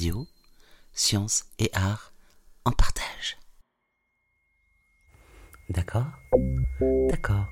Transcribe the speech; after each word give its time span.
Radio, 0.00 0.24
sciences 0.94 1.44
et 1.58 1.68
art 1.74 2.14
en 2.64 2.70
partage. 2.70 3.36
D'accord 5.68 6.06
D'accord. 7.10 7.44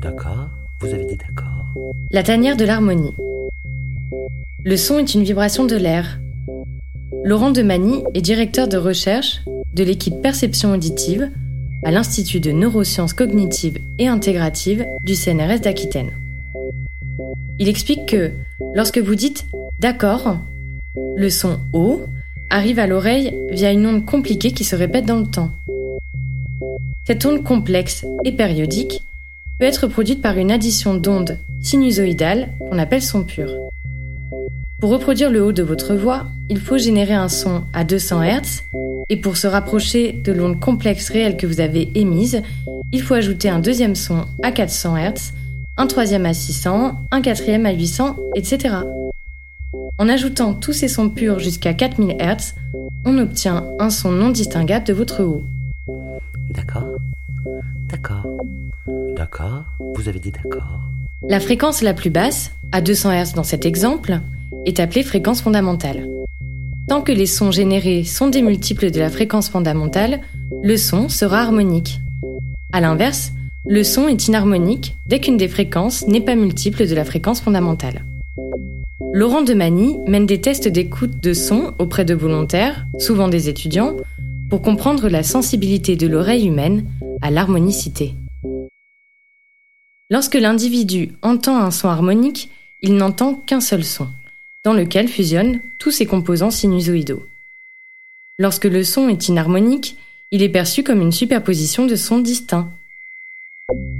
D'accord 0.00 0.48
Vous 0.78 0.94
avez 0.94 1.06
dit 1.06 1.16
d'accord 1.16 1.66
La 2.12 2.22
tanière 2.22 2.56
de 2.56 2.64
l'harmonie. 2.64 3.16
Le 4.64 4.76
son 4.76 5.00
est 5.00 5.14
une 5.14 5.24
vibration 5.24 5.64
de 5.64 5.74
l'air. 5.74 6.20
Laurent 7.24 7.50
Demany 7.50 8.04
est 8.14 8.22
directeur 8.22 8.68
de 8.68 8.76
recherche 8.76 9.40
de 9.74 9.82
l'équipe 9.82 10.22
Perception 10.22 10.72
auditive 10.72 11.32
à 11.82 11.90
l'Institut 11.90 12.38
de 12.38 12.52
neurosciences 12.52 13.12
cognitives 13.12 13.80
et 13.98 14.06
intégratives 14.06 14.86
du 15.02 15.16
CNRS 15.16 15.62
d'Aquitaine. 15.62 16.16
Il 17.58 17.68
explique 17.68 18.06
que 18.06 18.30
lorsque 18.72 18.98
vous 18.98 19.16
dites 19.16 19.46
d'accord, 19.80 20.38
le 21.16 21.30
son 21.30 21.58
O 21.72 22.02
arrive 22.50 22.78
à 22.78 22.86
l'oreille 22.86 23.34
via 23.50 23.72
une 23.72 23.86
onde 23.86 24.04
compliquée 24.04 24.52
qui 24.52 24.64
se 24.64 24.76
répète 24.76 25.06
dans 25.06 25.18
le 25.18 25.26
temps. 25.26 25.50
Cette 27.06 27.24
onde 27.24 27.42
complexe 27.42 28.04
et 28.24 28.32
périodique 28.32 29.02
peut 29.58 29.66
être 29.66 29.86
produite 29.86 30.22
par 30.22 30.38
une 30.38 30.50
addition 30.50 30.94
d'ondes 30.94 31.38
sinusoïdales 31.60 32.48
qu'on 32.68 32.78
appelle 32.78 33.02
son 33.02 33.24
pur. 33.24 33.54
Pour 34.80 34.90
reproduire 34.90 35.30
le 35.30 35.42
haut 35.42 35.52
de 35.52 35.62
votre 35.62 35.94
voix, 35.94 36.26
il 36.50 36.60
faut 36.60 36.78
générer 36.78 37.14
un 37.14 37.28
son 37.28 37.64
à 37.72 37.84
200 37.84 38.22
Hz 38.22 38.62
et 39.08 39.16
pour 39.16 39.36
se 39.36 39.46
rapprocher 39.46 40.12
de 40.12 40.32
l'onde 40.32 40.60
complexe 40.60 41.08
réelle 41.10 41.36
que 41.36 41.46
vous 41.46 41.60
avez 41.60 41.90
émise, 41.94 42.42
il 42.92 43.02
faut 43.02 43.14
ajouter 43.14 43.48
un 43.48 43.58
deuxième 43.58 43.94
son 43.94 44.26
à 44.42 44.52
400 44.52 44.96
Hz, 44.96 45.32
un 45.76 45.86
troisième 45.86 46.26
à 46.26 46.34
600, 46.34 47.00
un 47.10 47.20
quatrième 47.22 47.66
à 47.66 47.72
800, 47.72 48.16
etc. 48.34 48.74
En 49.98 50.10
ajoutant 50.10 50.52
tous 50.52 50.74
ces 50.74 50.88
sons 50.88 51.08
purs 51.08 51.38
jusqu'à 51.38 51.72
4000 51.72 52.16
Hz, 52.18 52.54
on 53.06 53.18
obtient 53.18 53.64
un 53.78 53.88
son 53.88 54.10
non 54.10 54.28
distinguable 54.28 54.86
de 54.86 54.92
votre 54.92 55.22
haut. 55.22 55.42
D'accord 56.50 56.88
D'accord. 57.88 58.26
D'accord 59.16 59.64
Vous 59.94 60.08
avez 60.08 60.18
dit 60.18 60.32
d'accord 60.32 60.80
La 61.26 61.40
fréquence 61.40 61.80
la 61.80 61.94
plus 61.94 62.10
basse, 62.10 62.52
à 62.72 62.82
200 62.82 63.10
Hz 63.10 63.32
dans 63.34 63.42
cet 63.42 63.64
exemple, 63.64 64.20
est 64.66 64.80
appelée 64.80 65.02
fréquence 65.02 65.40
fondamentale. 65.40 66.06
Tant 66.88 67.00
que 67.00 67.12
les 67.12 67.26
sons 67.26 67.50
générés 67.50 68.04
sont 68.04 68.28
des 68.28 68.42
multiples 68.42 68.90
de 68.90 69.00
la 69.00 69.08
fréquence 69.08 69.48
fondamentale, 69.48 70.20
le 70.62 70.76
son 70.76 71.08
sera 71.08 71.40
harmonique. 71.40 72.00
A 72.72 72.80
l'inverse, 72.80 73.32
le 73.66 73.82
son 73.82 74.08
est 74.08 74.28
inharmonique 74.28 74.96
dès 75.06 75.20
qu'une 75.20 75.38
des 75.38 75.48
fréquences 75.48 76.06
n'est 76.06 76.20
pas 76.20 76.36
multiple 76.36 76.86
de 76.86 76.94
la 76.94 77.04
fréquence 77.04 77.40
fondamentale. 77.40 78.04
Laurent 79.16 79.40
Demany 79.40 79.96
mène 80.06 80.26
des 80.26 80.42
tests 80.42 80.68
d'écoute 80.68 81.20
de 81.22 81.32
son 81.32 81.72
auprès 81.78 82.04
de 82.04 82.12
volontaires, 82.12 82.84
souvent 82.98 83.28
des 83.28 83.48
étudiants, 83.48 83.96
pour 84.50 84.60
comprendre 84.60 85.08
la 85.08 85.22
sensibilité 85.22 85.96
de 85.96 86.06
l'oreille 86.06 86.46
humaine 86.46 86.84
à 87.22 87.30
l'harmonicité. 87.30 88.12
Lorsque 90.10 90.34
l'individu 90.34 91.12
entend 91.22 91.56
un 91.56 91.70
son 91.70 91.88
harmonique, 91.88 92.50
il 92.82 92.96
n'entend 92.96 93.32
qu'un 93.32 93.62
seul 93.62 93.84
son 93.84 94.08
dans 94.64 94.74
lequel 94.74 95.08
fusionnent 95.08 95.62
tous 95.78 95.92
ses 95.92 96.04
composants 96.04 96.50
sinusoïdaux. 96.50 97.24
Lorsque 98.38 98.66
le 98.66 98.84
son 98.84 99.08
est 99.08 99.28
inharmonique, 99.28 99.96
il 100.30 100.42
est 100.42 100.50
perçu 100.50 100.82
comme 100.82 101.00
une 101.00 101.10
superposition 101.10 101.86
de 101.86 101.96
sons 101.96 102.18
distincts. 102.18 102.70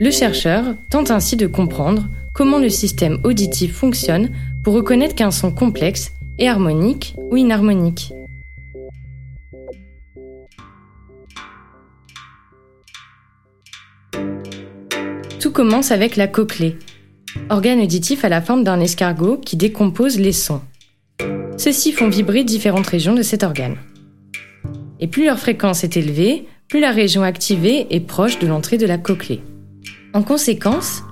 Le 0.00 0.10
chercheur 0.10 0.76
tente 0.90 1.10
ainsi 1.10 1.36
de 1.36 1.46
comprendre 1.46 2.06
comment 2.34 2.58
le 2.58 2.68
système 2.68 3.18
auditif 3.24 3.74
fonctionne 3.74 4.30
reconnaître 4.70 5.14
qu'un 5.14 5.30
son 5.30 5.52
complexe 5.52 6.12
est 6.38 6.48
harmonique 6.48 7.14
ou 7.30 7.36
inharmonique. 7.36 8.12
Tout 15.40 15.52
commence 15.52 15.92
avec 15.92 16.16
la 16.16 16.26
cochlée, 16.26 16.76
organe 17.48 17.80
auditif 17.80 18.24
à 18.24 18.28
la 18.28 18.42
forme 18.42 18.64
d'un 18.64 18.80
escargot 18.80 19.36
qui 19.36 19.56
décompose 19.56 20.18
les 20.18 20.32
sons. 20.32 20.60
Ceux-ci 21.56 21.92
font 21.92 22.08
vibrer 22.08 22.44
différentes 22.44 22.86
régions 22.86 23.14
de 23.14 23.22
cet 23.22 23.42
organe. 23.42 23.76
Et 25.00 25.06
plus 25.06 25.24
leur 25.24 25.38
fréquence 25.38 25.84
est 25.84 25.96
élevée, 25.96 26.46
plus 26.68 26.80
la 26.80 26.90
région 26.90 27.22
activée 27.22 27.86
est 27.90 28.00
proche 28.00 28.38
de 28.38 28.46
l'entrée 28.46 28.78
de 28.78 28.86
la 28.86 28.98
cochlée. 28.98 29.40
En 30.12 30.22
conséquence, 30.22 31.02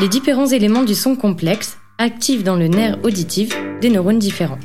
les 0.00 0.08
différents 0.08 0.46
éléments 0.46 0.82
du 0.82 0.94
son 0.94 1.14
complexe 1.14 1.78
activent 1.98 2.42
dans 2.42 2.56
le 2.56 2.68
nerf 2.68 2.98
auditif 3.02 3.50
des 3.80 3.90
neurones 3.90 4.18
différents. 4.18 4.58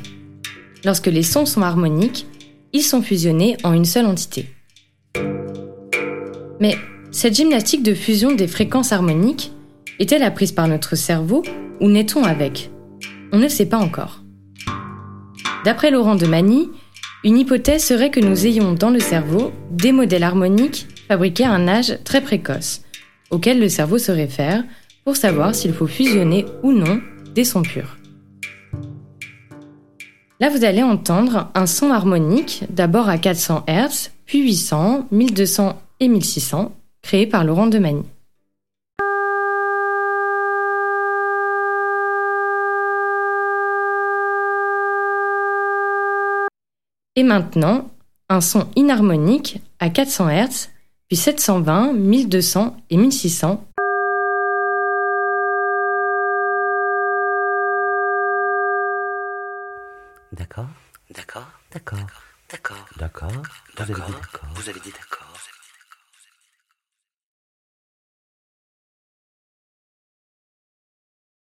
Lorsque 0.84 1.06
les 1.06 1.22
sons 1.22 1.46
sont 1.46 1.62
harmoniques, 1.62 2.26
ils 2.72 2.82
sont 2.82 3.02
fusionnés 3.02 3.56
en 3.64 3.72
une 3.72 3.84
seule 3.84 4.06
entité. 4.06 4.46
Mais 6.60 6.76
cette 7.10 7.34
gymnastique 7.34 7.82
de 7.82 7.94
fusion 7.94 8.32
des 8.32 8.46
fréquences 8.46 8.92
harmoniques 8.92 9.52
est-elle 9.98 10.22
apprise 10.22 10.52
par 10.52 10.68
notre 10.68 10.96
cerveau 10.96 11.42
ou 11.80 11.88
naît-on 11.88 12.24
avec? 12.24 12.70
On 13.32 13.38
ne 13.38 13.48
sait 13.48 13.66
pas 13.66 13.78
encore. 13.78 14.22
D'après 15.64 15.90
Laurent 15.90 16.16
de 16.16 16.26
Mani, 16.26 16.70
une 17.22 17.38
hypothèse 17.38 17.84
serait 17.84 18.10
que 18.10 18.20
nous 18.20 18.46
ayons 18.46 18.72
dans 18.72 18.90
le 18.90 19.00
cerveau 19.00 19.52
des 19.70 19.92
modèles 19.92 20.22
harmoniques 20.22 20.86
fabriqués 21.08 21.44
à 21.44 21.52
un 21.52 21.68
âge 21.68 21.98
très 22.04 22.22
précoce, 22.22 22.82
auxquels 23.30 23.60
le 23.60 23.68
cerveau 23.68 23.98
se 23.98 24.12
réfère 24.12 24.64
pour 25.04 25.16
savoir 25.16 25.54
s'il 25.54 25.72
faut 25.72 25.86
fusionner 25.86 26.46
ou 26.62 26.72
non 26.72 27.00
des 27.34 27.44
sons 27.44 27.62
purs. 27.62 27.96
Là, 30.40 30.48
vous 30.48 30.64
allez 30.64 30.82
entendre 30.82 31.50
un 31.54 31.66
son 31.66 31.90
harmonique, 31.90 32.64
d'abord 32.70 33.08
à 33.08 33.18
400 33.18 33.64
Hz, 33.68 34.10
puis 34.24 34.42
800, 34.42 35.06
1200 35.10 35.78
et 36.00 36.08
1600, 36.08 36.72
créé 37.02 37.26
par 37.26 37.44
Laurent 37.44 37.66
de 37.66 37.78
Mani. 37.78 38.04
Et 47.16 47.22
maintenant, 47.22 47.90
un 48.30 48.40
son 48.40 48.66
inharmonique 48.76 49.60
à 49.78 49.90
400 49.90 50.28
Hz, 50.30 50.68
puis 51.08 51.16
720, 51.16 51.92
1200 51.92 52.76
et 52.88 52.96
1600. 52.96 53.62
D'accord. 60.32 60.68
D'accord. 61.10 61.48
D'accord. 61.72 61.98
D'accord. 62.50 62.86
D'accord. 62.96 63.32
Vous 63.76 63.82
avez 63.82 63.94
dit 63.94 64.12
d'accord. 64.12 64.48
Vous 64.54 64.68
avez 64.68 64.80
dit 64.80 64.92
d'accord 64.92 65.34